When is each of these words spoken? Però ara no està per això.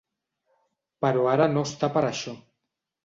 Però 1.05 1.27
ara 1.33 1.49
no 1.53 1.65
està 1.71 1.91
per 1.99 2.03
això. 2.09 2.35